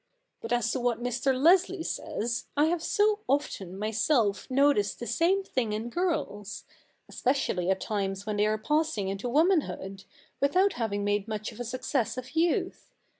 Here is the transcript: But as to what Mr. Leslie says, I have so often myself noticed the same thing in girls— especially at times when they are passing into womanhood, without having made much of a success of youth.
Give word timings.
But 0.41 0.51
as 0.51 0.71
to 0.71 0.79
what 0.79 1.03
Mr. 1.03 1.39
Leslie 1.39 1.83
says, 1.83 2.47
I 2.57 2.65
have 2.65 2.81
so 2.81 3.19
often 3.27 3.77
myself 3.77 4.49
noticed 4.49 4.99
the 4.99 5.05
same 5.05 5.43
thing 5.43 5.73
in 5.73 5.91
girls— 5.91 6.65
especially 7.07 7.69
at 7.69 7.81
times 7.81 8.25
when 8.25 8.37
they 8.37 8.47
are 8.47 8.57
passing 8.57 9.09
into 9.09 9.29
womanhood, 9.29 10.05
without 10.39 10.73
having 10.73 11.03
made 11.03 11.27
much 11.27 11.51
of 11.51 11.59
a 11.59 11.63
success 11.63 12.17
of 12.17 12.31
youth. 12.35 12.89